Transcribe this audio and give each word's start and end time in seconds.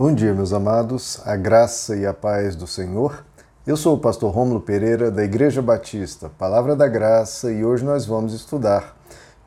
Bom 0.00 0.14
dia, 0.14 0.32
meus 0.32 0.54
amados, 0.54 1.20
a 1.26 1.36
graça 1.36 1.94
e 1.94 2.06
a 2.06 2.14
paz 2.14 2.56
do 2.56 2.66
Senhor. 2.66 3.22
Eu 3.66 3.76
sou 3.76 3.96
o 3.96 4.00
pastor 4.00 4.32
Rômulo 4.32 4.58
Pereira, 4.58 5.10
da 5.10 5.22
Igreja 5.22 5.60
Batista, 5.60 6.30
Palavra 6.38 6.74
da 6.74 6.88
Graça, 6.88 7.52
e 7.52 7.62
hoje 7.62 7.84
nós 7.84 8.06
vamos 8.06 8.32
estudar 8.32 8.96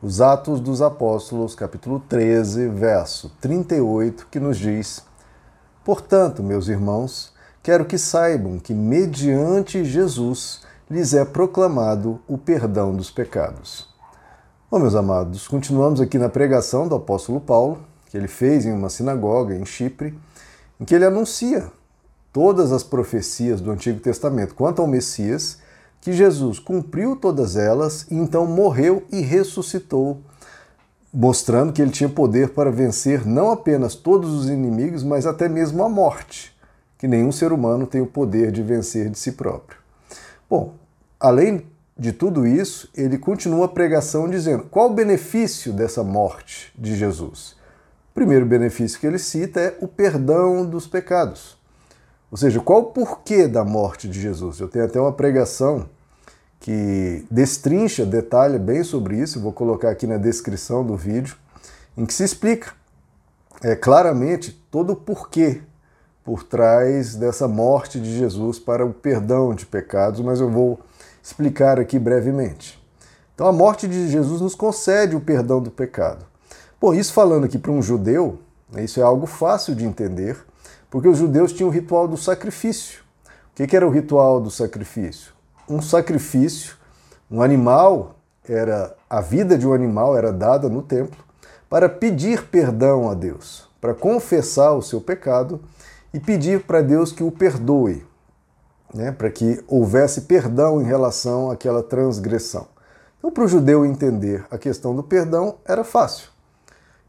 os 0.00 0.20
Atos 0.20 0.60
dos 0.60 0.80
Apóstolos, 0.80 1.56
capítulo 1.56 1.98
13, 2.08 2.68
verso 2.68 3.32
38, 3.40 4.28
que 4.30 4.38
nos 4.38 4.56
diz: 4.56 5.02
Portanto, 5.84 6.40
meus 6.40 6.68
irmãos, 6.68 7.32
quero 7.60 7.84
que 7.84 7.98
saibam 7.98 8.60
que, 8.60 8.72
mediante 8.72 9.84
Jesus, 9.84 10.62
lhes 10.88 11.14
é 11.14 11.24
proclamado 11.24 12.20
o 12.28 12.38
perdão 12.38 12.94
dos 12.94 13.10
pecados. 13.10 13.88
Bom, 14.70 14.78
meus 14.78 14.94
amados, 14.94 15.48
continuamos 15.48 16.00
aqui 16.00 16.16
na 16.16 16.28
pregação 16.28 16.86
do 16.86 16.94
apóstolo 16.94 17.40
Paulo, 17.40 17.80
que 18.08 18.16
ele 18.16 18.28
fez 18.28 18.64
em 18.64 18.72
uma 18.72 18.88
sinagoga 18.88 19.56
em 19.56 19.66
Chipre, 19.66 20.16
em 20.84 20.86
que 20.86 20.94
ele 20.94 21.06
anuncia 21.06 21.72
todas 22.30 22.70
as 22.70 22.82
profecias 22.82 23.58
do 23.58 23.70
Antigo 23.70 24.00
Testamento 24.00 24.54
quanto 24.54 24.82
ao 24.82 24.86
Messias, 24.86 25.56
que 25.98 26.12
Jesus 26.12 26.58
cumpriu 26.58 27.16
todas 27.16 27.56
elas 27.56 28.06
e 28.10 28.14
então 28.14 28.46
morreu 28.46 29.02
e 29.10 29.22
ressuscitou, 29.22 30.20
mostrando 31.10 31.72
que 31.72 31.80
ele 31.80 31.90
tinha 31.90 32.10
poder 32.10 32.50
para 32.50 32.70
vencer 32.70 33.26
não 33.26 33.50
apenas 33.50 33.94
todos 33.94 34.30
os 34.30 34.50
inimigos, 34.50 35.02
mas 35.02 35.24
até 35.24 35.48
mesmo 35.48 35.82
a 35.82 35.88
morte, 35.88 36.54
que 36.98 37.08
nenhum 37.08 37.32
ser 37.32 37.50
humano 37.50 37.86
tem 37.86 38.02
o 38.02 38.06
poder 38.06 38.52
de 38.52 38.62
vencer 38.62 39.08
de 39.08 39.18
si 39.18 39.32
próprio. 39.32 39.78
Bom, 40.50 40.74
além 41.18 41.64
de 41.96 42.12
tudo 42.12 42.46
isso, 42.46 42.90
ele 42.94 43.16
continua 43.16 43.64
a 43.64 43.68
pregação 43.68 44.28
dizendo 44.28 44.64
qual 44.64 44.90
o 44.90 44.94
benefício 44.94 45.72
dessa 45.72 46.04
morte 46.04 46.70
de 46.78 46.94
Jesus. 46.94 47.56
O 48.14 48.20
primeiro 48.22 48.46
benefício 48.46 49.00
que 49.00 49.08
ele 49.08 49.18
cita 49.18 49.58
é 49.58 49.76
o 49.80 49.88
perdão 49.88 50.64
dos 50.64 50.86
pecados. 50.86 51.58
Ou 52.30 52.38
seja, 52.38 52.60
qual 52.60 52.78
o 52.78 52.84
porquê 52.84 53.48
da 53.48 53.64
morte 53.64 54.08
de 54.08 54.20
Jesus? 54.20 54.60
Eu 54.60 54.68
tenho 54.68 54.84
até 54.84 55.00
uma 55.00 55.12
pregação 55.12 55.88
que 56.60 57.26
destrincha, 57.28 58.06
detalha 58.06 58.56
bem 58.56 58.84
sobre 58.84 59.18
isso, 59.18 59.40
vou 59.40 59.52
colocar 59.52 59.90
aqui 59.90 60.06
na 60.06 60.16
descrição 60.16 60.86
do 60.86 60.96
vídeo, 60.96 61.36
em 61.96 62.06
que 62.06 62.14
se 62.14 62.22
explica 62.22 62.72
é, 63.60 63.74
claramente 63.74 64.52
todo 64.70 64.92
o 64.92 64.96
porquê 64.96 65.60
por 66.22 66.44
trás 66.44 67.16
dessa 67.16 67.48
morte 67.48 68.00
de 68.00 68.16
Jesus 68.16 68.60
para 68.60 68.86
o 68.86 68.94
perdão 68.94 69.52
de 69.52 69.66
pecados, 69.66 70.20
mas 70.20 70.38
eu 70.38 70.48
vou 70.48 70.78
explicar 71.20 71.80
aqui 71.80 71.98
brevemente. 71.98 72.80
Então, 73.34 73.48
a 73.48 73.52
morte 73.52 73.88
de 73.88 74.08
Jesus 74.08 74.40
nos 74.40 74.54
concede 74.54 75.16
o 75.16 75.20
perdão 75.20 75.60
do 75.60 75.72
pecado. 75.72 76.24
Bom, 76.84 76.92
isso 76.92 77.14
falando 77.14 77.44
aqui 77.44 77.56
para 77.56 77.72
um 77.72 77.80
judeu, 77.80 78.40
né, 78.70 78.84
isso 78.84 79.00
é 79.00 79.02
algo 79.02 79.24
fácil 79.24 79.74
de 79.74 79.86
entender, 79.86 80.36
porque 80.90 81.08
os 81.08 81.16
judeus 81.16 81.50
tinham 81.50 81.70
o 81.70 81.72
ritual 81.72 82.06
do 82.06 82.18
sacrifício. 82.18 83.02
O 83.26 83.54
que 83.54 83.74
era 83.74 83.86
o 83.86 83.90
ritual 83.90 84.38
do 84.38 84.50
sacrifício? 84.50 85.32
Um 85.66 85.80
sacrifício, 85.80 86.76
um 87.30 87.40
animal, 87.40 88.16
era 88.46 88.94
a 89.08 89.22
vida 89.22 89.56
de 89.56 89.66
um 89.66 89.72
animal 89.72 90.14
era 90.14 90.30
dada 90.30 90.68
no 90.68 90.82
templo 90.82 91.24
para 91.70 91.88
pedir 91.88 92.48
perdão 92.48 93.08
a 93.08 93.14
Deus, 93.14 93.66
para 93.80 93.94
confessar 93.94 94.74
o 94.74 94.82
seu 94.82 95.00
pecado 95.00 95.62
e 96.12 96.20
pedir 96.20 96.64
para 96.64 96.82
Deus 96.82 97.12
que 97.12 97.24
o 97.24 97.32
perdoe, 97.32 98.06
né, 98.92 99.10
para 99.10 99.30
que 99.30 99.64
houvesse 99.66 100.20
perdão 100.20 100.82
em 100.82 100.84
relação 100.84 101.50
àquela 101.50 101.82
transgressão. 101.82 102.66
Então, 103.16 103.30
para 103.30 103.44
o 103.44 103.48
judeu 103.48 103.86
entender 103.86 104.44
a 104.50 104.58
questão 104.58 104.94
do 104.94 105.02
perdão 105.02 105.54
era 105.64 105.82
fácil. 105.82 106.33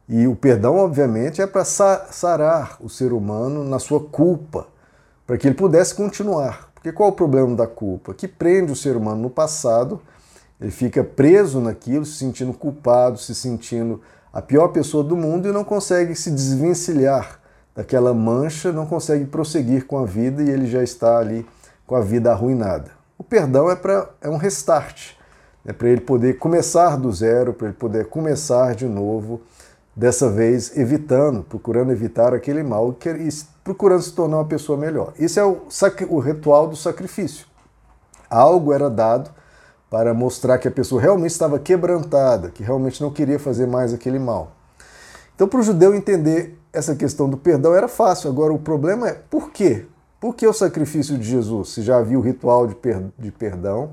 E 0.08 0.28
o 0.28 0.36
perdão, 0.36 0.78
obviamente, 0.78 1.42
é 1.42 1.48
para 1.48 1.66
sarar 1.66 2.78
o 2.80 2.90
ser 2.90 3.12
humano 3.12 3.64
na 3.64 3.80
sua 3.80 4.00
culpa, 4.00 4.68
para 5.26 5.38
que 5.38 5.48
ele 5.48 5.56
pudesse 5.56 5.96
continuar. 5.96 6.70
Porque 6.76 6.92
qual 6.92 7.10
é 7.10 7.12
o 7.12 7.16
problema 7.16 7.56
da 7.56 7.66
culpa? 7.66 8.14
Que 8.14 8.28
prende 8.28 8.72
o 8.72 8.76
ser 8.76 8.96
humano 8.96 9.24
no 9.24 9.30
passado, 9.30 10.00
ele 10.62 10.70
fica 10.70 11.04
preso 11.04 11.60
naquilo, 11.60 12.06
se 12.06 12.18
sentindo 12.18 12.54
culpado, 12.54 13.18
se 13.18 13.34
sentindo 13.34 14.00
a 14.32 14.42
pior 14.42 14.68
pessoa 14.68 15.04
do 15.04 15.18
mundo 15.18 15.48
e 15.48 15.52
não 15.52 15.64
consegue 15.64 16.16
se 16.16 16.30
desvencilhar 16.30 17.40
daquela 17.76 18.14
mancha, 18.14 18.72
não 18.72 18.86
consegue 18.86 19.26
prosseguir 19.26 19.88
com 19.88 19.98
a 19.98 20.06
vida 20.06 20.44
e 20.44 20.50
ele 20.50 20.68
já 20.68 20.84
está 20.84 21.18
ali 21.18 21.46
com 21.88 21.96
a 21.96 22.02
vida 22.02 22.32
arruinada. 22.32 22.92
O 23.18 23.24
perdão 23.24 23.72
é, 23.72 23.76
pra, 23.76 24.10
é 24.22 24.30
um 24.30 24.38
restart, 24.38 25.14
é 25.66 25.74
para 25.74 25.90
ele 25.90 26.02
poder 26.02 26.38
começar 26.38 26.96
do 26.96 27.12
zero, 27.12 27.54
para 27.54 27.68
ele 27.68 27.76
poder 27.76 28.06
começar 28.08 28.76
de 28.76 28.86
novo 28.86 29.42
dessa 29.96 30.30
vez 30.30 30.76
evitando, 30.76 31.44
procurando 31.44 31.92
evitar 31.92 32.34
aquele 32.34 32.62
mal 32.62 32.96
e 33.06 33.30
procurando 33.64 34.02
se 34.02 34.12
tornar 34.12 34.38
uma 34.38 34.46
pessoa 34.46 34.78
melhor. 34.78 35.14
Isso 35.18 35.40
é 35.40 35.46
o, 35.46 35.62
o 36.10 36.20
ritual 36.20 36.68
do 36.68 36.76
sacrifício. 36.76 37.48
Algo 38.30 38.74
era 38.74 38.90
dado 38.90 39.32
para 39.90 40.14
mostrar 40.14 40.58
que 40.58 40.68
a 40.68 40.72
pessoa 40.72 41.02
realmente 41.02 41.32
estava 41.32 41.58
quebrantada, 41.58 42.50
que 42.50 42.64
realmente 42.64 43.02
não 43.02 43.12
queria 43.12 43.40
fazer 43.40 43.66
mais 43.66 43.94
aquele 43.94 44.20
mal. 44.20 44.52
Então, 45.34 45.48
para 45.48 45.60
o 45.60 45.64
judeu 45.64 45.94
entender 45.94 46.60
essa 46.74 46.96
questão 46.96 47.30
do 47.30 47.38
perdão 47.38 47.74
era 47.74 47.88
fácil. 47.88 48.30
Agora, 48.30 48.52
o 48.52 48.60
problema 48.60 49.08
é 49.08 49.14
por 49.14 49.52
quê? 49.52 49.86
Por 50.20 50.36
que 50.36 50.48
o 50.48 50.54
sacrifício 50.54 51.18
de 51.18 51.24
Jesus? 51.24 51.70
Se 51.70 51.82
já 51.82 51.98
havia 51.98 52.18
o 52.18 52.22
ritual 52.22 52.68
de, 52.68 52.76
per 52.76 53.04
de 53.18 53.32
perdão, 53.32 53.92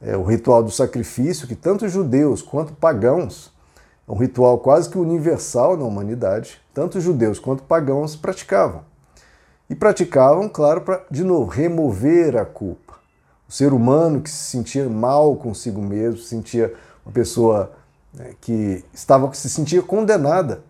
é, 0.00 0.16
o 0.16 0.22
ritual 0.22 0.62
do 0.62 0.70
sacrifício, 0.70 1.46
que 1.46 1.54
tanto 1.54 1.88
judeus 1.88 2.42
quanto 2.42 2.72
pagãos 2.72 3.51
um 4.08 4.16
ritual 4.16 4.58
quase 4.58 4.90
que 4.90 4.98
universal 4.98 5.76
na 5.76 5.84
humanidade, 5.84 6.60
tanto 6.74 7.00
judeus 7.00 7.38
quanto 7.38 7.62
pagãos 7.62 8.16
praticavam. 8.16 8.84
E 9.70 9.74
praticavam, 9.74 10.48
claro, 10.48 10.82
para, 10.82 11.04
de 11.10 11.24
novo, 11.24 11.50
remover 11.50 12.36
a 12.36 12.44
culpa. 12.44 12.94
O 13.48 13.52
ser 13.52 13.72
humano 13.72 14.20
que 14.20 14.30
se 14.30 14.50
sentia 14.50 14.88
mal 14.88 15.36
consigo 15.36 15.80
mesmo, 15.80 16.18
se 16.18 16.28
sentia 16.28 16.74
uma 17.04 17.12
pessoa 17.12 17.72
né, 18.12 18.34
que 18.40 18.84
estava 18.92 19.28
que 19.28 19.36
se 19.36 19.48
sentia 19.48 19.82
condenada. 19.82 20.62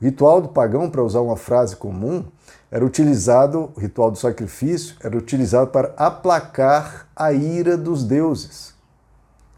O 0.00 0.04
ritual 0.04 0.40
do 0.40 0.48
pagão, 0.48 0.88
para 0.88 1.02
usar 1.02 1.20
uma 1.20 1.36
frase 1.36 1.76
comum, 1.76 2.24
era 2.70 2.84
utilizado, 2.84 3.70
o 3.76 3.80
ritual 3.80 4.10
do 4.10 4.18
sacrifício 4.18 4.96
era 5.02 5.16
utilizado 5.16 5.70
para 5.70 5.92
aplacar 5.96 7.08
a 7.16 7.32
ira 7.32 7.76
dos 7.76 8.04
deuses. 8.04 8.74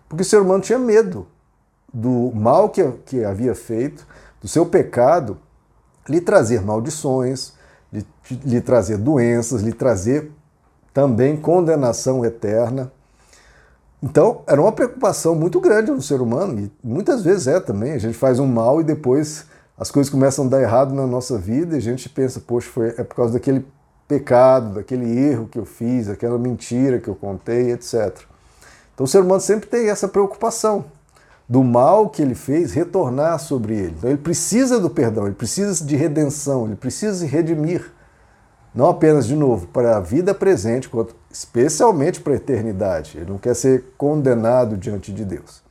Porque 0.08 0.22
o 0.22 0.26
ser 0.26 0.40
humano 0.40 0.62
tinha 0.62 0.78
medo 0.78 1.26
do 1.92 2.32
mal 2.34 2.69
que, 2.70 2.82
que 3.06 3.25
havia 3.25 3.54
feito, 3.54 4.06
do 4.41 4.48
seu 4.48 4.64
pecado, 4.64 5.38
lhe 6.08 6.20
trazer 6.20 6.62
maldições, 6.62 7.53
lhe, 7.92 8.06
lhe 8.44 8.60
trazer 8.60 8.97
doenças, 8.97 9.62
lhe 9.62 9.72
trazer 9.72 10.32
também 10.92 11.36
condenação 11.36 12.25
eterna. 12.25 12.92
Então, 14.02 14.42
era 14.47 14.60
uma 14.60 14.72
preocupação 14.72 15.34
muito 15.34 15.60
grande 15.60 15.91
no 15.91 16.02
ser 16.02 16.20
humano, 16.20 16.58
e 16.58 16.72
muitas 16.82 17.22
vezes 17.22 17.47
é 17.47 17.60
também. 17.60 17.92
A 17.92 17.98
gente 17.98 18.16
faz 18.16 18.38
um 18.41 18.47
mal 18.47 18.81
e 18.81 18.84
depois 18.84 19.47
as 19.78 19.91
coisas 19.91 20.10
começam 20.10 20.47
a 20.47 20.48
dar 20.48 20.60
errado 20.60 20.92
na 20.92 21.06
nossa 21.06 21.38
vida 21.38 21.75
e 21.75 21.78
a 21.78 21.82
gente 21.82 22.08
pensa, 22.08 22.41
poxa, 22.41 22.69
foi, 22.70 22.88
é 22.98 23.04
por 23.04 23.14
causa 23.14 23.34
daquele 23.34 23.64
pecado, 24.08 24.75
daquele 24.75 25.06
erro 25.19 25.47
que 25.47 25.58
eu 25.58 25.64
fiz, 25.64 26.08
aquela 26.08 26.38
mentira 26.38 26.98
que 26.98 27.08
eu 27.08 27.14
contei, 27.14 27.70
etc. 27.70 28.16
Então, 28.92 29.04
o 29.04 29.06
ser 29.06 29.20
humano 29.20 29.41
sempre 29.41 29.69
tem 29.69 29.88
essa 29.88 30.08
preocupação 30.08 30.84
do 31.48 31.62
mal 31.62 32.08
que 32.08 32.22
ele 32.22 32.34
fez 32.34 32.72
retornar 32.72 33.38
sobre 33.38 33.75
ele. 33.75 33.94
Então 33.98 34.10
ele 34.10 34.19
precisa 34.19 34.80
do 34.80 34.88
perdão, 34.88 35.26
ele 35.26 35.34
precisa 35.34 35.84
de 35.84 35.97
redenção, 35.97 36.66
ele 36.66 36.76
precisa 36.76 37.19
se 37.19 37.26
redimir. 37.26 37.92
Não 38.75 38.88
apenas, 38.88 39.26
de 39.26 39.36
novo, 39.36 39.66
para 39.66 39.98
a 39.98 40.00
vida 40.00 40.32
presente, 40.34 40.88
quanto 40.88 41.14
especialmente 41.31 42.20
para 42.20 42.32
a 42.32 42.36
eternidade. 42.36 43.19
Ele 43.19 43.31
não 43.31 43.38
quer 43.38 43.54
ser 43.54 43.84
condenado 43.98 44.76
diante 44.76 45.12
de 45.12 45.25
Deus. 45.25 45.62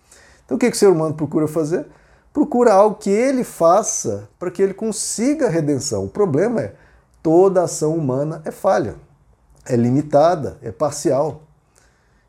Então 0.45 0.55
o 0.55 0.59
que, 0.59 0.69
que 0.69 0.75
o 0.75 0.79
ser 0.79 0.87
humano 0.87 1.15
procura 1.15 1.47
fazer? 1.47 1.85
Procura 2.33 2.73
algo 2.73 2.97
que 2.97 3.09
ele 3.09 3.43
faça 3.43 4.29
para 4.37 4.51
que 4.51 4.61
ele 4.61 4.73
consiga 4.73 5.47
a 5.47 5.49
redenção. 5.49 6.05
O 6.05 6.09
problema 6.09 6.61
é 6.61 6.73
toda 7.23 7.63
ação 7.63 7.95
humana 7.95 8.41
é 8.45 8.51
falha, 8.51 8.95
é 9.65 9.75
limitada, 9.75 10.57
é 10.61 10.71
parcial. 10.71 11.43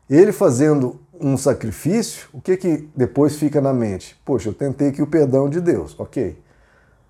Ele 0.09 0.31
fazendo 0.31 0.99
um 1.23 1.37
sacrifício, 1.37 2.27
o 2.33 2.41
que 2.41 2.57
que 2.57 2.89
depois 2.95 3.37
fica 3.37 3.61
na 3.61 3.71
mente? 3.71 4.19
Poxa, 4.25 4.49
eu 4.49 4.53
tentei 4.53 4.89
aqui 4.89 5.01
o 5.01 5.07
perdão 5.07 5.49
de 5.49 5.61
Deus, 5.61 5.97
ok. 5.97 6.37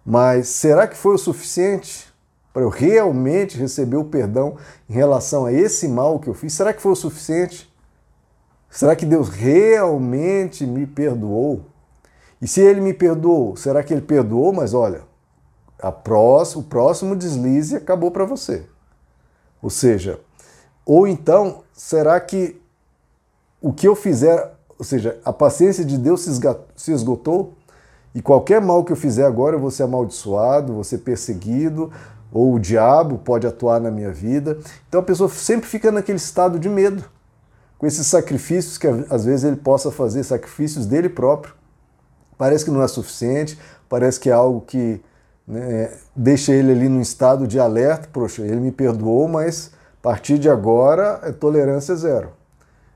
Mas 0.06 0.50
será 0.50 0.88
que 0.88 0.96
foi 0.96 1.16
o 1.16 1.18
suficiente 1.18 2.14
para 2.54 2.62
eu 2.62 2.70
realmente 2.70 3.58
receber 3.58 3.98
o 3.98 4.06
perdão 4.06 4.58
em 4.88 4.94
relação 4.94 5.46
a 5.46 5.52
esse 5.52 5.88
mal 5.88 6.20
que 6.20 6.28
eu 6.28 6.34
fiz? 6.36 6.54
Será 6.54 6.72
que 6.72 6.82
foi 6.82 6.92
o 6.92 6.96
suficiente? 6.96 7.74
Será 8.70 8.96
que 8.96 9.06
Deus 9.06 9.30
realmente 9.30 10.66
me 10.66 10.86
perdoou? 10.86 11.66
E 12.40 12.48
se 12.48 12.62
ele 12.62 12.82
me 12.82 12.94
perdoou, 12.94 13.56
será 13.56 13.84
que 13.84 13.94
ele 13.94 14.02
perdoou? 14.02 14.54
Mas 14.54 14.74
olha, 14.74 15.02
a 15.80 15.92
próxima, 15.92 16.62
o 16.62 16.66
próximo 16.66 17.16
deslize 17.16 17.76
acabou 17.76 18.12
para 18.12 18.26
você. 18.26 18.66
Ou 19.62 19.70
seja, 19.70 20.20
ou 20.86 21.08
então, 21.08 21.64
será 21.74 22.20
que 22.20 22.62
o 23.64 23.72
que 23.72 23.88
eu 23.88 23.96
fizer, 23.96 24.52
ou 24.78 24.84
seja, 24.84 25.18
a 25.24 25.32
paciência 25.32 25.86
de 25.86 25.98
Deus 25.98 26.28
se 26.76 26.92
esgotou 26.92 27.54
e 28.14 28.22
qualquer 28.22 28.60
mal 28.60 28.84
que 28.84 28.92
eu 28.92 28.96
fizer 28.98 29.26
agora 29.26 29.56
eu 29.56 29.60
vou 29.60 29.72
ser 29.72 29.84
amaldiçoado, 29.84 30.74
vou 30.74 30.84
ser 30.84 30.98
perseguido, 30.98 31.90
ou 32.30 32.54
o 32.54 32.60
diabo 32.60 33.20
pode 33.20 33.48
atuar 33.48 33.80
na 33.80 33.90
minha 33.90 34.12
vida. 34.12 34.58
Então 34.90 35.00
a 35.00 35.04
pessoa 35.04 35.30
sempre 35.30 35.70
fica 35.70 35.94
naquele 35.94 36.18
estado 36.18 36.60
de 36.60 36.68
medo, 36.68 37.06
com 37.78 37.88
esses 37.88 38.06
sacrifícios 38.06 38.78
que 38.78 38.86
às 38.86 39.24
vezes 39.24 39.46
ele 39.46 39.56
possa 39.56 39.90
fazer, 39.90 40.26
sacrifícios 40.26 40.86
dele 40.86 41.08
próprio. 41.08 41.54
Parece 42.38 42.66
que 42.66 42.72
não 42.72 42.84
é 42.84 42.88
suficiente, 42.90 43.58
parece 43.88 44.20
que 44.20 44.30
é 44.30 44.34
algo 44.34 44.60
que 44.60 45.02
né, 45.48 45.90
deixa 46.14 46.52
ele 46.52 46.74
ali 46.74 46.90
num 46.90 47.00
estado 47.00 47.48
de 47.48 47.62
alerta. 47.62 48.10
Poxa, 48.12 48.42
ele 48.42 48.60
me 48.60 48.74
perdoou, 48.74 49.30
mas 49.30 49.72
a 50.00 50.02
partir 50.02 50.38
de 50.38 50.50
agora 50.50 51.22
é 51.24 51.32
tolerância 51.32 51.96
zero. 51.96 52.43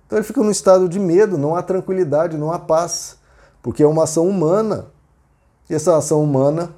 Então 0.07 0.17
ele 0.17 0.25
fica 0.25 0.41
num 0.41 0.49
estado 0.49 0.89
de 0.89 0.99
medo, 0.99 1.37
não 1.37 1.55
há 1.55 1.61
tranquilidade, 1.61 2.37
não 2.37 2.51
há 2.51 2.57
paz, 2.57 3.17
porque 3.61 3.83
é 3.83 3.87
uma 3.87 4.05
ação 4.05 4.27
humana. 4.27 4.87
E 5.69 5.75
essa 5.75 5.95
ação 5.95 6.23
humana 6.23 6.73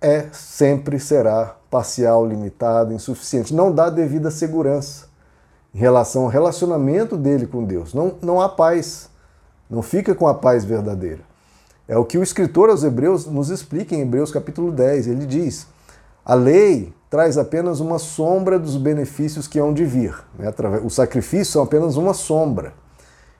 é 0.00 0.28
sempre 0.32 0.98
será 0.98 1.56
parcial, 1.68 2.24
limitada, 2.24 2.94
insuficiente, 2.94 3.52
não 3.52 3.72
dá 3.72 3.90
devida 3.90 4.30
segurança 4.30 5.08
em 5.74 5.78
relação 5.78 6.22
ao 6.22 6.28
relacionamento 6.28 7.16
dele 7.16 7.46
com 7.46 7.64
Deus. 7.64 7.92
Não, 7.92 8.14
não 8.22 8.40
há 8.40 8.48
paz, 8.48 9.10
não 9.68 9.82
fica 9.82 10.14
com 10.14 10.26
a 10.26 10.34
paz 10.34 10.64
verdadeira. 10.64 11.22
É 11.86 11.96
o 11.96 12.04
que 12.04 12.16
o 12.16 12.22
escritor 12.22 12.70
aos 12.70 12.84
Hebreus 12.84 13.26
nos 13.26 13.50
explica 13.50 13.94
em 13.94 14.02
Hebreus 14.02 14.30
capítulo 14.30 14.70
10. 14.70 15.08
Ele 15.08 15.26
diz: 15.26 15.66
a 16.24 16.34
lei 16.34 16.94
traz 17.10 17.36
apenas 17.36 17.80
uma 17.80 17.98
sombra 17.98 18.56
dos 18.56 18.76
benefícios 18.76 19.48
que 19.48 19.58
hão 19.58 19.74
de 19.74 19.84
vir. 19.84 20.14
Né? 20.38 20.48
O 20.84 20.88
sacrifício 20.88 21.60
é 21.60 21.64
apenas 21.64 21.96
uma 21.96 22.14
sombra 22.14 22.72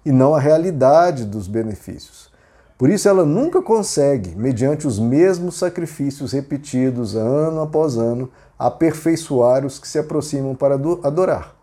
e 0.04 0.10
não 0.10 0.34
a 0.34 0.40
realidade 0.40 1.24
dos 1.24 1.46
benefícios. 1.46 2.28
Por 2.76 2.90
isso, 2.90 3.08
ela 3.08 3.24
nunca 3.24 3.62
consegue, 3.62 4.34
mediante 4.34 4.86
os 4.86 4.98
mesmos 4.98 5.56
sacrifícios 5.56 6.32
repetidos 6.32 7.14
ano 7.14 7.60
após 7.60 7.96
ano, 7.96 8.30
aperfeiçoar 8.58 9.64
os 9.64 9.78
que 9.78 9.86
se 9.86 9.98
aproximam 9.98 10.54
para 10.54 10.74
adorar. 10.74 11.54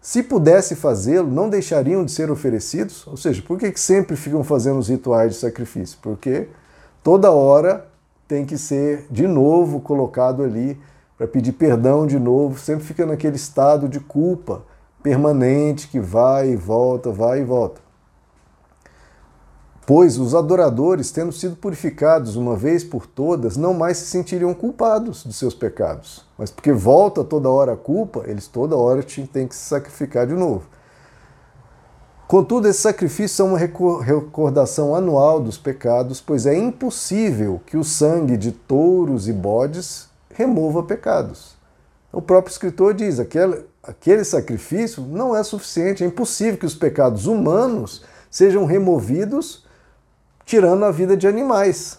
Se 0.00 0.22
pudesse 0.22 0.76
fazê-lo, 0.76 1.30
não 1.30 1.48
deixariam 1.48 2.04
de 2.04 2.12
ser 2.12 2.30
oferecidos? 2.30 3.06
Ou 3.06 3.16
seja, 3.16 3.42
por 3.42 3.58
que 3.58 3.72
sempre 3.76 4.14
ficam 4.16 4.44
fazendo 4.44 4.78
os 4.78 4.88
rituais 4.88 5.34
de 5.34 5.38
sacrifício? 5.38 5.98
Porque 6.02 6.48
toda 7.02 7.30
hora 7.30 7.86
tem 8.28 8.44
que 8.44 8.58
ser 8.58 9.06
de 9.10 9.26
novo 9.26 9.80
colocado 9.80 10.42
ali 10.42 10.78
para 11.16 11.26
pedir 11.26 11.52
perdão 11.52 12.06
de 12.06 12.18
novo, 12.18 12.58
sempre 12.58 12.84
fica 12.84 13.06
naquele 13.06 13.36
estado 13.36 13.88
de 13.88 14.00
culpa 14.00 14.62
permanente 15.02 15.88
que 15.88 16.00
vai 16.00 16.50
e 16.50 16.56
volta, 16.56 17.10
vai 17.10 17.40
e 17.40 17.44
volta. 17.44 17.80
Pois 19.86 20.18
os 20.18 20.34
adoradores, 20.34 21.12
tendo 21.12 21.30
sido 21.30 21.54
purificados 21.54 22.34
uma 22.34 22.56
vez 22.56 22.82
por 22.82 23.06
todas, 23.06 23.56
não 23.56 23.72
mais 23.72 23.98
se 23.98 24.06
sentiriam 24.06 24.52
culpados 24.52 25.22
dos 25.22 25.36
seus 25.36 25.54
pecados. 25.54 26.26
Mas 26.36 26.50
porque 26.50 26.72
volta 26.72 27.22
toda 27.22 27.48
hora 27.48 27.74
a 27.74 27.76
culpa, 27.76 28.24
eles 28.26 28.48
toda 28.48 28.76
hora 28.76 29.00
têm 29.32 29.46
que 29.46 29.54
se 29.54 29.64
sacrificar 29.68 30.26
de 30.26 30.34
novo. 30.34 30.66
Contudo, 32.26 32.66
esses 32.66 32.82
sacrifícios 32.82 33.36
são 33.36 33.50
uma 33.50 33.58
recordação 34.02 34.96
anual 34.96 35.40
dos 35.40 35.56
pecados, 35.56 36.20
pois 36.20 36.44
é 36.44 36.58
impossível 36.58 37.60
que 37.64 37.76
o 37.76 37.84
sangue 37.84 38.36
de 38.36 38.50
touros 38.50 39.28
e 39.28 39.32
bodes 39.32 40.08
remova 40.36 40.82
pecados. 40.82 41.56
O 42.12 42.22
próprio 42.22 42.52
escritor 42.52 42.94
diz: 42.94 43.18
aquele, 43.18 43.64
aquele 43.82 44.24
sacrifício 44.24 45.02
não 45.02 45.34
é 45.36 45.42
suficiente, 45.42 46.04
é 46.04 46.06
impossível 46.06 46.58
que 46.58 46.66
os 46.66 46.74
pecados 46.74 47.26
humanos 47.26 48.04
sejam 48.30 48.64
removidos 48.64 49.64
tirando 50.44 50.84
a 50.84 50.90
vida 50.90 51.16
de 51.16 51.26
animais. 51.26 51.98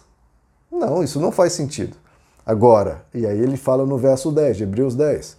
Não, 0.71 1.03
isso 1.03 1.19
não 1.19 1.31
faz 1.31 1.53
sentido. 1.53 1.97
Agora, 2.45 3.03
e 3.13 3.25
aí 3.25 3.37
ele 3.37 3.57
fala 3.57 3.85
no 3.85 3.97
verso 3.97 4.31
10, 4.31 4.57
de 4.57 4.63
Hebreus 4.63 4.95
10: 4.95 5.35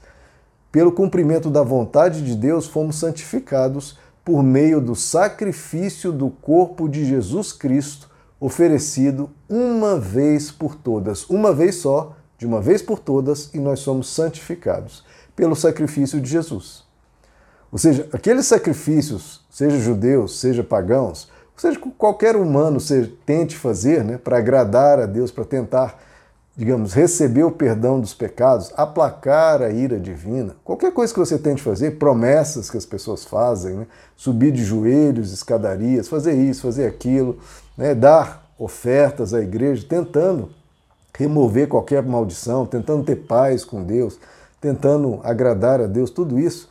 Pelo 0.70 0.92
cumprimento 0.92 1.48
da 1.50 1.62
vontade 1.62 2.22
de 2.22 2.34
Deus 2.34 2.66
fomos 2.66 2.96
santificados 2.96 3.98
por 4.24 4.42
meio 4.42 4.80
do 4.80 4.94
sacrifício 4.94 6.12
do 6.12 6.28
corpo 6.28 6.86
de 6.86 7.04
Jesus 7.06 7.52
Cristo, 7.52 8.10
oferecido 8.38 9.30
uma 9.48 9.98
vez 9.98 10.50
por 10.50 10.74
todas, 10.74 11.28
uma 11.30 11.52
vez 11.52 11.76
só, 11.76 12.14
de 12.38 12.46
uma 12.46 12.61
vez 12.61 12.81
por 12.81 13.00
todas, 13.00 13.52
e 13.52 13.58
nós 13.58 13.81
somos 13.81 14.08
santificados 14.08 15.05
pelo 15.35 15.56
sacrifício 15.56 16.20
de 16.20 16.31
Jesus. 16.31 16.85
Ou 17.70 17.79
seja, 17.79 18.08
aqueles 18.12 18.46
sacrifícios, 18.46 19.44
seja 19.50 19.79
judeus, 19.79 20.40
seja 20.40 20.64
pagãos, 20.64 21.29
seja, 21.61 21.79
qualquer 21.99 22.37
humano 22.37 22.81
você 22.81 23.12
tente 23.26 23.56
fazer 23.56 24.05
né, 24.05 24.17
para 24.17 24.38
agradar 24.38 25.00
a 25.00 25.06
Deus, 25.06 25.31
para 25.31 25.44
tentar, 25.44 26.00
digamos, 26.56 26.93
receber 26.93 27.43
o 27.43 27.50
perdão 27.50 28.00
dos 28.00 28.14
pecados, 28.14 28.73
aplacar 28.76 29.61
a 29.61 29.70
ira 29.70 29.99
divina, 29.99 30.55
qualquer 30.64 30.93
coisa 30.93 31.12
que 31.12 31.19
você 31.19 31.38
tente 31.38 31.62
fazer, 31.62 31.99
promessas 31.99 32.70
que 32.70 32.76
as 32.76 32.87
pessoas 32.87 33.25
fazem, 33.25 33.75
né, 33.75 33.87
subir 34.17 34.52
de 34.52 34.64
joelhos, 34.64 35.32
escadarias, 35.32 36.08
fazer 36.08 36.34
isso, 36.34 36.62
fazer 36.62 36.87
aquilo, 36.87 37.38
né, 37.76 37.94
dar 37.94 38.49
ofertas 38.56 39.34
à 39.34 39.41
igreja, 39.41 39.84
tentando 39.88 40.50
remover 41.19 41.67
qualquer 41.67 42.03
maldição, 42.05 42.65
tentando 42.65 43.03
ter 43.03 43.17
paz 43.17 43.65
com 43.65 43.82
Deus, 43.82 44.19
tentando 44.61 45.20
agradar 45.25 45.81
a 45.81 45.87
Deus, 45.87 46.11
tudo 46.11 46.38
isso, 46.38 46.70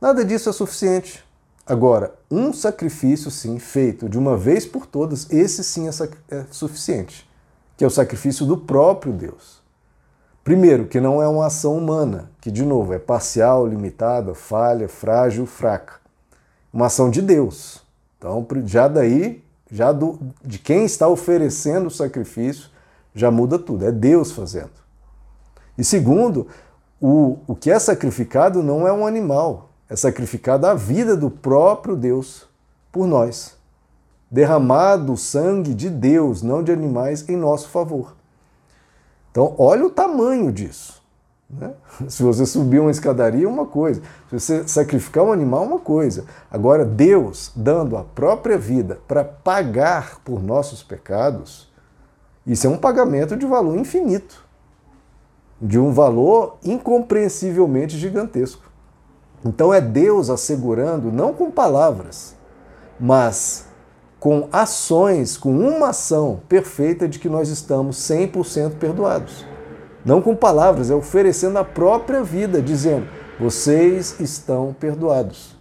nada 0.00 0.24
disso 0.24 0.50
é 0.50 0.52
suficiente. 0.52 1.24
Agora, 1.64 2.12
um 2.28 2.52
sacrifício, 2.52 3.30
sim, 3.30 3.60
feito 3.60 4.08
de 4.08 4.18
uma 4.18 4.36
vez 4.36 4.66
por 4.66 4.86
todas, 4.86 5.30
esse 5.30 5.62
sim 5.62 5.86
é, 5.86 5.90
é 6.34 6.44
suficiente, 6.50 7.30
que 7.76 7.84
é 7.84 7.86
o 7.86 7.90
sacrifício 7.90 8.44
do 8.44 8.56
próprio 8.56 9.12
Deus. 9.12 9.60
Primeiro, 10.42 10.86
que 10.86 11.00
não 11.00 11.22
é 11.22 11.28
uma 11.28 11.46
ação 11.46 11.76
humana, 11.76 12.28
que, 12.40 12.50
de 12.50 12.64
novo, 12.64 12.92
é 12.92 12.98
parcial, 12.98 13.68
limitada, 13.68 14.34
falha, 14.34 14.88
frágil, 14.88 15.46
fraca. 15.46 16.00
Uma 16.72 16.86
ação 16.86 17.08
de 17.08 17.22
Deus. 17.22 17.82
Então, 18.18 18.44
já 18.64 18.88
daí, 18.88 19.44
já 19.70 19.92
do, 19.92 20.18
de 20.44 20.58
quem 20.58 20.84
está 20.84 21.06
oferecendo 21.06 21.86
o 21.86 21.90
sacrifício, 21.90 22.69
já 23.14 23.30
muda 23.30 23.58
tudo. 23.58 23.86
É 23.86 23.92
Deus 23.92 24.32
fazendo. 24.32 24.70
E 25.76 25.84
segundo, 25.84 26.46
o, 27.00 27.38
o 27.46 27.56
que 27.56 27.70
é 27.70 27.78
sacrificado 27.78 28.62
não 28.62 28.86
é 28.86 28.92
um 28.92 29.06
animal, 29.06 29.70
é 29.88 29.96
sacrificada 29.96 30.70
a 30.70 30.74
vida 30.74 31.16
do 31.16 31.30
próprio 31.30 31.96
Deus 31.96 32.48
por 32.92 33.06
nós. 33.06 33.56
Derramado 34.30 35.14
o 35.14 35.16
sangue 35.16 35.74
de 35.74 35.88
Deus, 35.88 36.42
não 36.42 36.62
de 36.62 36.70
animais, 36.70 37.28
em 37.28 37.36
nosso 37.36 37.68
favor. 37.68 38.14
Então, 39.30 39.54
olha 39.58 39.86
o 39.86 39.90
tamanho 39.90 40.52
disso. 40.52 41.00
Né? 41.48 41.72
Se 42.08 42.22
você 42.22 42.44
subir 42.46 42.78
uma 42.78 42.90
escadaria, 42.90 43.48
uma 43.48 43.66
coisa. 43.66 44.02
Se 44.28 44.38
você 44.38 44.68
sacrificar 44.68 45.24
um 45.24 45.32
animal, 45.32 45.64
uma 45.64 45.80
coisa. 45.80 46.24
Agora, 46.50 46.84
Deus 46.84 47.50
dando 47.56 47.96
a 47.96 48.04
própria 48.04 48.58
vida 48.58 49.00
para 49.08 49.24
pagar 49.24 50.20
por 50.24 50.42
nossos 50.42 50.82
pecados, 50.82 51.69
isso 52.46 52.66
é 52.66 52.70
um 52.70 52.76
pagamento 52.76 53.36
de 53.36 53.46
valor 53.46 53.76
infinito, 53.76 54.44
de 55.60 55.78
um 55.78 55.92
valor 55.92 56.56
incompreensivelmente 56.64 57.96
gigantesco. 57.98 58.70
Então 59.44 59.72
é 59.72 59.80
Deus 59.80 60.30
assegurando, 60.30 61.10
não 61.10 61.32
com 61.32 61.50
palavras, 61.50 62.36
mas 62.98 63.66
com 64.18 64.48
ações, 64.52 65.38
com 65.38 65.56
uma 65.56 65.88
ação 65.88 66.40
perfeita 66.48 67.08
de 67.08 67.18
que 67.18 67.28
nós 67.28 67.48
estamos 67.48 67.96
100% 67.96 68.72
perdoados. 68.74 69.46
Não 70.04 70.20
com 70.20 70.36
palavras, 70.36 70.90
é 70.90 70.94
oferecendo 70.94 71.58
a 71.58 71.64
própria 71.64 72.22
vida, 72.22 72.60
dizendo: 72.60 73.06
vocês 73.38 74.20
estão 74.20 74.74
perdoados. 74.78 75.56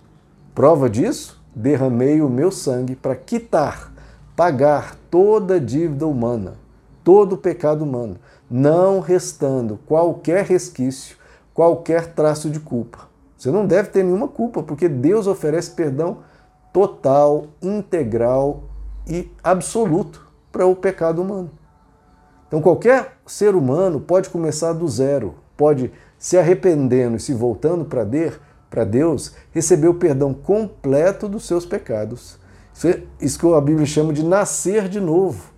Prova 0.53 0.89
disso? 0.89 1.41
Derramei 1.55 2.21
o 2.21 2.29
meu 2.29 2.51
sangue 2.51 2.95
para 2.95 3.15
quitar, 3.15 3.93
pagar 4.35 4.95
toda 5.09 5.55
a 5.55 5.59
dívida 5.59 6.05
humana, 6.05 6.55
todo 7.09 7.33
o 7.33 7.37
pecado 7.37 7.83
humano, 7.83 8.17
não 8.47 8.99
restando 8.99 9.79
qualquer 9.87 10.45
resquício, 10.45 11.17
qualquer 11.55 12.13
traço 12.13 12.51
de 12.51 12.59
culpa. 12.59 13.09
Você 13.35 13.49
não 13.49 13.65
deve 13.65 13.89
ter 13.89 14.03
nenhuma 14.03 14.27
culpa, 14.27 14.61
porque 14.61 14.87
Deus 14.87 15.25
oferece 15.25 15.71
perdão 15.71 16.19
total, 16.71 17.47
integral 17.63 18.65
e 19.07 19.27
absoluto 19.43 20.23
para 20.51 20.67
o 20.67 20.75
pecado 20.75 21.23
humano. 21.23 21.49
Então 22.47 22.61
qualquer 22.61 23.17
ser 23.25 23.55
humano 23.55 23.99
pode 23.99 24.29
começar 24.29 24.73
do 24.73 24.87
zero, 24.87 25.33
pode 25.57 25.91
se 26.15 26.37
arrependendo 26.37 27.17
e 27.17 27.19
se 27.19 27.33
voltando 27.33 27.85
para 27.85 28.83
Deus, 28.83 29.33
receber 29.51 29.87
o 29.87 29.95
perdão 29.95 30.31
completo 30.31 31.27
dos 31.27 31.47
seus 31.47 31.65
pecados. 31.65 32.37
Isso, 32.71 32.87
é, 32.87 33.01
isso 33.19 33.39
que 33.39 33.51
a 33.51 33.59
Bíblia 33.59 33.87
chama 33.87 34.13
de 34.13 34.23
nascer 34.23 34.87
de 34.87 34.99
novo. 34.99 35.57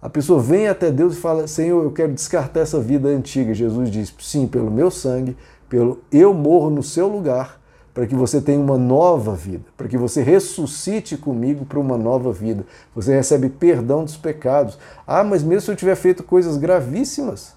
A 0.00 0.08
pessoa 0.08 0.40
vem 0.40 0.68
até 0.68 0.90
Deus 0.90 1.16
e 1.16 1.20
fala: 1.20 1.46
Senhor, 1.48 1.82
eu 1.82 1.90
quero 1.90 2.12
descartar 2.12 2.60
essa 2.60 2.80
vida 2.80 3.08
antiga. 3.08 3.52
Jesus 3.52 3.90
diz: 3.90 4.14
Sim, 4.20 4.46
pelo 4.46 4.70
meu 4.70 4.90
sangue 4.90 5.36
pelo 5.68 6.00
eu 6.10 6.32
morro 6.32 6.70
no 6.70 6.82
seu 6.82 7.06
lugar, 7.08 7.60
para 7.92 8.06
que 8.06 8.14
você 8.14 8.40
tenha 8.40 8.60
uma 8.60 8.78
nova 8.78 9.34
vida, 9.34 9.64
para 9.76 9.88
que 9.88 9.98
você 9.98 10.22
ressuscite 10.22 11.16
comigo 11.16 11.64
para 11.64 11.78
uma 11.78 11.98
nova 11.98 12.32
vida. 12.32 12.64
Você 12.94 13.14
recebe 13.14 13.48
perdão 13.48 14.04
dos 14.04 14.16
pecados. 14.16 14.78
Ah, 15.06 15.24
mas 15.24 15.42
mesmo 15.42 15.62
se 15.62 15.70
eu 15.70 15.76
tiver 15.76 15.96
feito 15.96 16.22
coisas 16.22 16.56
gravíssimas, 16.56 17.56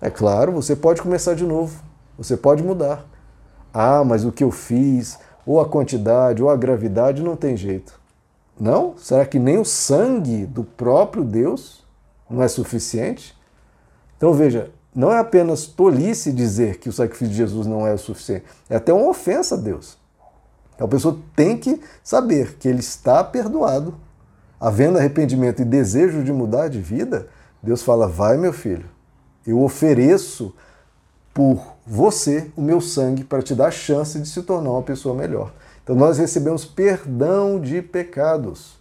É 0.00 0.10
claro, 0.10 0.52
você 0.52 0.76
pode 0.76 1.02
começar 1.02 1.34
de 1.34 1.44
novo, 1.44 1.82
você 2.16 2.36
pode 2.36 2.62
mudar. 2.62 3.04
Ah, 3.74 4.04
mas 4.04 4.24
o 4.24 4.30
que 4.30 4.44
eu 4.44 4.50
fiz, 4.52 5.18
ou 5.44 5.60
a 5.60 5.68
quantidade, 5.68 6.40
ou 6.40 6.48
a 6.48 6.56
gravidade, 6.56 7.20
não 7.20 7.34
tem 7.34 7.56
jeito. 7.56 7.98
Não? 8.58 8.96
Será 8.98 9.24
que 9.24 9.38
nem 9.38 9.58
o 9.58 9.64
sangue 9.64 10.46
do 10.46 10.64
próprio 10.64 11.24
Deus 11.24 11.84
não 12.28 12.42
é 12.42 12.48
suficiente? 12.48 13.36
Então 14.16 14.32
veja, 14.32 14.70
não 14.94 15.12
é 15.12 15.18
apenas 15.18 15.66
tolice 15.66 16.32
dizer 16.32 16.78
que 16.78 16.88
o 16.88 16.92
sacrifício 16.92 17.28
de 17.28 17.36
Jesus 17.36 17.66
não 17.66 17.86
é 17.86 17.94
o 17.94 17.98
suficiente, 17.98 18.44
é 18.68 18.76
até 18.76 18.92
uma 18.92 19.08
ofensa 19.08 19.54
a 19.54 19.58
Deus. 19.58 19.96
Então 20.74 20.86
a 20.86 20.90
pessoa 20.90 21.18
tem 21.36 21.56
que 21.56 21.80
saber 22.02 22.54
que 22.54 22.68
ele 22.68 22.80
está 22.80 23.22
perdoado. 23.22 23.94
Havendo 24.60 24.98
arrependimento 24.98 25.62
e 25.62 25.64
desejo 25.64 26.24
de 26.24 26.32
mudar 26.32 26.68
de 26.68 26.80
vida, 26.80 27.28
Deus 27.62 27.82
fala: 27.82 28.08
vai, 28.08 28.36
meu 28.36 28.52
filho, 28.52 28.88
eu 29.46 29.62
ofereço 29.62 30.52
por 31.32 31.74
você 31.86 32.50
o 32.56 32.60
meu 32.60 32.80
sangue 32.80 33.22
para 33.22 33.42
te 33.42 33.54
dar 33.54 33.68
a 33.68 33.70
chance 33.70 34.18
de 34.18 34.28
se 34.28 34.42
tornar 34.42 34.70
uma 34.70 34.82
pessoa 34.82 35.14
melhor. 35.14 35.52
Então 35.88 35.96
nós 35.96 36.18
recebemos 36.18 36.66
perdão 36.66 37.58
de 37.58 37.80
pecados 37.80 38.76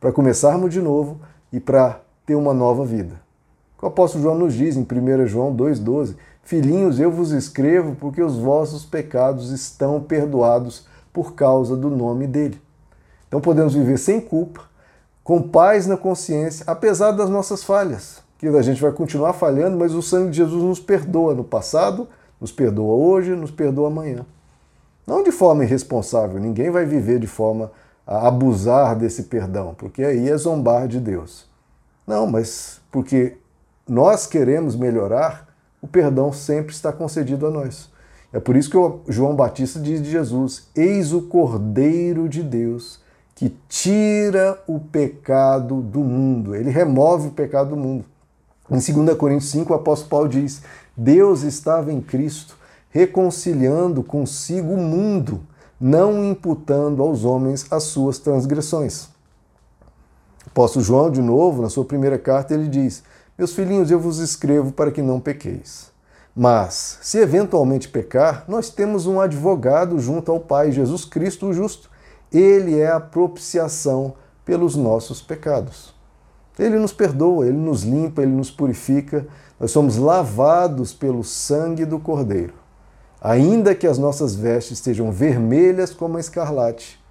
para 0.00 0.10
começarmos 0.10 0.72
de 0.72 0.82
novo 0.82 1.20
e 1.52 1.60
para 1.60 2.00
ter 2.26 2.34
uma 2.34 2.52
nova 2.52 2.84
vida. 2.84 3.20
O 3.80 3.86
apóstolo 3.86 4.24
João 4.24 4.36
nos 4.36 4.52
diz 4.52 4.76
em 4.76 4.80
1 4.80 5.28
João 5.28 5.54
2,12: 5.54 6.16
Filhinhos, 6.42 6.98
eu 6.98 7.08
vos 7.08 7.30
escrevo 7.30 7.94
porque 8.00 8.20
os 8.20 8.36
vossos 8.36 8.84
pecados 8.84 9.52
estão 9.52 10.00
perdoados 10.00 10.88
por 11.12 11.34
causa 11.34 11.76
do 11.76 11.88
nome 11.88 12.26
dele. 12.26 12.60
Então 13.28 13.40
podemos 13.40 13.72
viver 13.72 13.96
sem 13.96 14.20
culpa, 14.20 14.62
com 15.22 15.40
paz 15.40 15.86
na 15.86 15.96
consciência, 15.96 16.64
apesar 16.66 17.12
das 17.12 17.30
nossas 17.30 17.62
falhas. 17.62 18.24
Que 18.38 18.48
a 18.48 18.62
gente 18.62 18.82
vai 18.82 18.90
continuar 18.90 19.34
falhando, 19.34 19.78
mas 19.78 19.94
o 19.94 20.02
sangue 20.02 20.32
de 20.32 20.38
Jesus 20.38 20.64
nos 20.64 20.80
perdoa 20.80 21.32
no 21.32 21.44
passado, 21.44 22.08
nos 22.40 22.50
perdoa 22.50 22.96
hoje, 22.96 23.36
nos 23.36 23.52
perdoa 23.52 23.86
amanhã. 23.86 24.26
Não 25.06 25.22
de 25.22 25.30
forma 25.30 25.64
irresponsável, 25.64 26.40
ninguém 26.40 26.70
vai 26.70 26.86
viver 26.86 27.18
de 27.18 27.26
forma 27.26 27.70
a 28.06 28.28
abusar 28.28 28.96
desse 28.96 29.24
perdão, 29.24 29.74
porque 29.74 30.02
aí 30.02 30.28
é 30.28 30.36
zombar 30.36 30.88
de 30.88 31.00
Deus. 31.00 31.46
Não, 32.06 32.26
mas 32.26 32.80
porque 32.90 33.36
nós 33.88 34.26
queremos 34.26 34.76
melhorar, 34.76 35.48
o 35.80 35.86
perdão 35.86 36.32
sempre 36.32 36.72
está 36.72 36.92
concedido 36.92 37.46
a 37.46 37.50
nós. 37.50 37.90
É 38.32 38.40
por 38.40 38.56
isso 38.56 38.70
que 38.70 39.12
João 39.12 39.36
Batista 39.36 39.78
diz 39.78 40.02
de 40.02 40.10
Jesus: 40.10 40.68
Eis 40.74 41.12
o 41.12 41.22
Cordeiro 41.22 42.28
de 42.28 42.42
Deus 42.42 43.00
que 43.34 43.54
tira 43.68 44.62
o 44.66 44.78
pecado 44.78 45.80
do 45.80 46.00
mundo. 46.00 46.54
Ele 46.54 46.70
remove 46.70 47.28
o 47.28 47.32
pecado 47.32 47.70
do 47.70 47.76
mundo. 47.76 48.04
Em 48.70 48.78
2 48.78 49.16
Coríntios 49.16 49.50
5, 49.50 49.72
o 49.72 49.76
apóstolo 49.76 50.10
Paulo 50.10 50.28
diz: 50.28 50.62
Deus 50.96 51.42
estava 51.42 51.92
em 51.92 52.00
Cristo 52.00 52.56
reconciliando 52.94 54.04
consigo 54.04 54.72
o 54.72 54.76
mundo, 54.76 55.40
não 55.80 56.24
imputando 56.24 57.02
aos 57.02 57.24
homens 57.24 57.66
as 57.68 57.82
suas 57.82 58.20
transgressões. 58.20 59.08
O 60.46 60.50
apóstolo 60.50 60.84
João, 60.84 61.10
de 61.10 61.20
novo, 61.20 61.60
na 61.60 61.68
sua 61.68 61.84
primeira 61.84 62.16
carta, 62.16 62.54
ele 62.54 62.68
diz: 62.68 63.02
Meus 63.36 63.52
filhinhos, 63.52 63.90
eu 63.90 63.98
vos 63.98 64.20
escrevo 64.20 64.70
para 64.70 64.92
que 64.92 65.02
não 65.02 65.18
pequeis. 65.18 65.92
Mas, 66.36 66.98
se 67.02 67.18
eventualmente 67.18 67.88
pecar, 67.88 68.44
nós 68.46 68.70
temos 68.70 69.06
um 69.06 69.20
advogado 69.20 69.98
junto 69.98 70.30
ao 70.30 70.38
Pai, 70.38 70.70
Jesus 70.70 71.04
Cristo 71.04 71.46
o 71.46 71.52
justo. 71.52 71.90
Ele 72.32 72.78
é 72.78 72.90
a 72.90 73.00
propiciação 73.00 74.14
pelos 74.44 74.76
nossos 74.76 75.20
pecados. 75.20 75.92
Ele 76.56 76.78
nos 76.78 76.92
perdoa, 76.92 77.46
ele 77.46 77.56
nos 77.56 77.82
limpa, 77.82 78.22
ele 78.22 78.32
nos 78.32 78.52
purifica. 78.52 79.26
Nós 79.58 79.72
somos 79.72 79.96
lavados 79.96 80.94
pelo 80.94 81.24
sangue 81.24 81.84
do 81.84 81.98
Cordeiro. 81.98 82.63
Ainda 83.24 83.74
que 83.74 83.86
as 83.86 83.96
nossas 83.96 84.34
vestes 84.34 84.76
estejam 84.76 85.10
vermelhas 85.10 85.94
como 85.94 86.18
a 86.18 86.20
escarlate, 86.20 87.02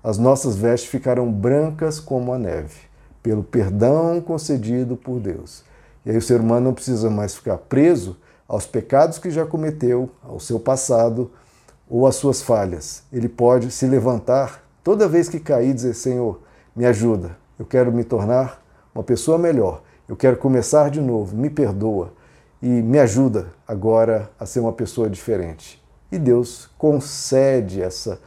as 0.00 0.16
nossas 0.16 0.54
vestes 0.54 0.88
ficarão 0.88 1.28
brancas 1.32 1.98
como 1.98 2.32
a 2.32 2.38
neve, 2.38 2.76
pelo 3.20 3.42
perdão 3.42 4.20
concedido 4.20 4.96
por 4.96 5.18
Deus. 5.18 5.64
E 6.04 6.10
aí 6.10 6.16
o 6.16 6.22
ser 6.22 6.40
humano 6.40 6.66
não 6.66 6.72
precisa 6.72 7.10
mais 7.10 7.34
ficar 7.34 7.58
preso 7.58 8.16
aos 8.46 8.64
pecados 8.64 9.18
que 9.18 9.28
já 9.28 9.44
cometeu, 9.44 10.08
ao 10.22 10.38
seu 10.38 10.60
passado 10.60 11.32
ou 11.90 12.06
às 12.06 12.14
suas 12.14 12.40
falhas. 12.40 13.02
Ele 13.12 13.28
pode 13.28 13.72
se 13.72 13.88
levantar 13.88 14.62
toda 14.84 15.08
vez 15.08 15.28
que 15.28 15.40
cair 15.40 15.70
e 15.70 15.74
dizer: 15.74 15.94
Senhor, 15.94 16.42
me 16.76 16.86
ajuda, 16.86 17.36
eu 17.58 17.66
quero 17.66 17.90
me 17.90 18.04
tornar 18.04 18.62
uma 18.94 19.02
pessoa 19.02 19.36
melhor, 19.36 19.82
eu 20.08 20.14
quero 20.14 20.36
começar 20.36 20.90
de 20.90 21.00
novo, 21.00 21.36
me 21.36 21.50
perdoa 21.50 22.12
e 22.60 22.68
me 22.68 22.98
ajuda 22.98 23.52
agora 23.66 24.30
a 24.38 24.46
ser 24.46 24.60
uma 24.60 24.72
pessoa 24.72 25.08
diferente. 25.10 25.82
E 26.10 26.18
Deus 26.18 26.68
concede 26.78 27.82
essa 27.82 28.20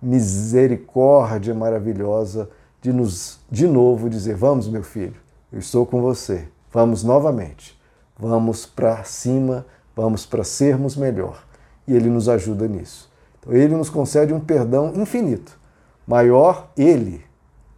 misericórdia 0.00 1.54
maravilhosa 1.54 2.48
de 2.80 2.92
nos 2.92 3.40
de 3.50 3.66
novo 3.66 4.08
dizer: 4.08 4.34
Vamos, 4.34 4.68
meu 4.68 4.82
filho, 4.82 5.16
eu 5.52 5.58
estou 5.58 5.86
com 5.86 6.00
você. 6.00 6.48
Vamos 6.72 7.02
novamente. 7.02 7.78
Vamos 8.18 8.64
para 8.64 9.04
cima, 9.04 9.66
vamos 9.94 10.24
para 10.24 10.42
sermos 10.42 10.96
melhor. 10.96 11.44
E 11.86 11.94
Ele 11.94 12.08
nos 12.08 12.28
ajuda 12.28 12.66
nisso. 12.66 13.10
Então, 13.38 13.52
Ele 13.52 13.74
nos 13.74 13.90
concede 13.90 14.32
um 14.32 14.40
perdão 14.40 14.92
infinito. 14.94 15.58
Maior, 16.06 16.70
Ele 16.76 17.24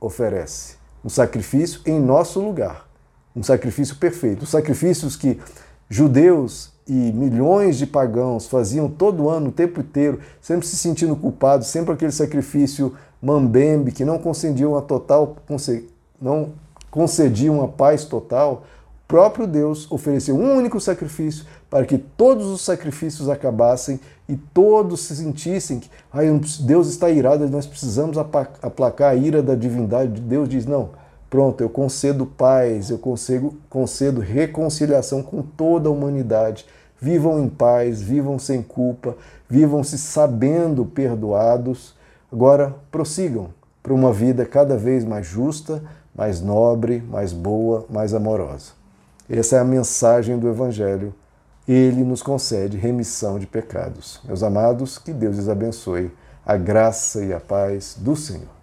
oferece 0.00 0.76
um 1.04 1.08
sacrifício 1.08 1.80
em 1.86 2.00
nosso 2.00 2.40
lugar. 2.40 2.88
Um 3.34 3.42
sacrifício 3.42 3.96
perfeito. 3.96 4.42
Os 4.42 4.50
sacrifícios 4.50 5.16
que 5.16 5.40
judeus 5.88 6.70
e 6.86 6.92
milhões 6.92 7.76
de 7.76 7.86
pagãos 7.86 8.46
faziam 8.46 8.88
todo 8.88 9.28
ano, 9.28 9.48
o 9.48 9.52
tempo 9.52 9.80
inteiro, 9.80 10.20
sempre 10.40 10.66
se 10.66 10.76
sentindo 10.76 11.14
culpados, 11.14 11.66
sempre 11.68 11.92
aquele 11.92 12.12
sacrifício 12.12 12.94
mambembe 13.20 13.92
que 13.92 14.04
não 14.04 14.18
concediam 14.18 14.76
a 14.76 14.82
total, 14.82 15.36
não 16.20 16.50
concediam 16.90 17.62
a 17.62 17.68
paz 17.68 18.04
total, 18.04 18.64
o 19.04 19.08
próprio 19.08 19.46
Deus 19.46 19.90
ofereceu 19.90 20.36
um 20.36 20.56
único 20.56 20.80
sacrifício 20.80 21.44
para 21.70 21.84
que 21.84 21.98
todos 21.98 22.46
os 22.46 22.62
sacrifícios 22.62 23.28
acabassem 23.28 24.00
e 24.28 24.36
todos 24.36 25.00
se 25.00 25.16
sentissem 25.16 25.80
que 25.80 25.90
Deus 26.60 26.88
está 26.88 27.10
irado, 27.10 27.48
nós 27.48 27.66
precisamos 27.66 28.16
aplacar 28.18 29.12
a 29.12 29.14
ira 29.14 29.42
da 29.42 29.54
divindade. 29.54 30.20
Deus 30.20 30.48
diz: 30.48 30.66
não, 30.66 30.90
Pronto, 31.30 31.60
eu 31.60 31.68
concedo 31.68 32.24
paz, 32.24 32.88
eu 32.88 32.98
concedo, 32.98 33.54
concedo 33.68 34.20
reconciliação 34.20 35.22
com 35.22 35.42
toda 35.42 35.88
a 35.88 35.92
humanidade. 35.92 36.64
Vivam 37.00 37.42
em 37.44 37.48
paz, 37.48 38.00
vivam 38.00 38.38
sem 38.38 38.62
culpa, 38.62 39.16
vivam 39.48 39.84
se 39.84 39.98
sabendo 39.98 40.86
perdoados. 40.86 41.94
Agora 42.32 42.74
prossigam 42.90 43.50
para 43.82 43.92
uma 43.92 44.12
vida 44.12 44.44
cada 44.46 44.76
vez 44.76 45.04
mais 45.04 45.26
justa, 45.26 45.82
mais 46.14 46.40
nobre, 46.40 47.02
mais 47.08 47.32
boa, 47.32 47.84
mais 47.90 48.14
amorosa. 48.14 48.72
Essa 49.28 49.56
é 49.56 49.58
a 49.58 49.64
mensagem 49.64 50.38
do 50.38 50.48
Evangelho. 50.48 51.14
Ele 51.66 52.02
nos 52.02 52.22
concede 52.22 52.78
remissão 52.78 53.38
de 53.38 53.46
pecados. 53.46 54.20
Meus 54.24 54.42
amados, 54.42 54.96
que 54.96 55.12
Deus 55.12 55.38
os 55.38 55.50
abençoe. 55.50 56.10
A 56.44 56.56
graça 56.56 57.22
e 57.22 57.34
a 57.34 57.38
paz 57.38 57.94
do 57.98 58.16
Senhor. 58.16 58.57